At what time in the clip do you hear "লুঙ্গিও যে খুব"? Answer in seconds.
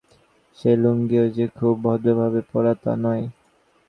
0.77-1.73